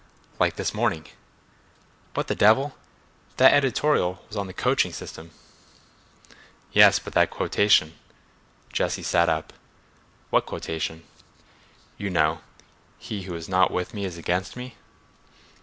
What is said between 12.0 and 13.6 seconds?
know: 'He who is